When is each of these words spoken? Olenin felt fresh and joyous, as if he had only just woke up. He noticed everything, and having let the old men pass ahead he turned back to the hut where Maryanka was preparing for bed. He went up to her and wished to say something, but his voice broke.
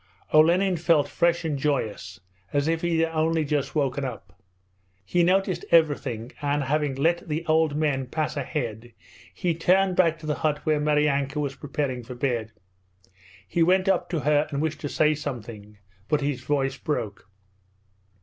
Olenin 0.33 0.77
felt 0.77 1.07
fresh 1.07 1.45
and 1.45 1.59
joyous, 1.59 2.19
as 2.51 2.67
if 2.67 2.81
he 2.81 3.01
had 3.01 3.11
only 3.11 3.45
just 3.45 3.75
woke 3.75 3.99
up. 3.99 4.41
He 5.05 5.21
noticed 5.21 5.63
everything, 5.69 6.31
and 6.41 6.63
having 6.63 6.95
let 6.95 7.27
the 7.27 7.45
old 7.45 7.75
men 7.75 8.07
pass 8.07 8.35
ahead 8.35 8.93
he 9.31 9.53
turned 9.53 9.95
back 9.95 10.17
to 10.17 10.25
the 10.25 10.39
hut 10.41 10.65
where 10.65 10.79
Maryanka 10.79 11.39
was 11.39 11.53
preparing 11.55 12.01
for 12.01 12.15
bed. 12.15 12.51
He 13.47 13.61
went 13.61 13.87
up 13.87 14.09
to 14.09 14.21
her 14.21 14.47
and 14.49 14.59
wished 14.59 14.81
to 14.81 14.89
say 14.89 15.13
something, 15.13 15.77
but 16.07 16.21
his 16.21 16.41
voice 16.41 16.77
broke. 16.79 17.29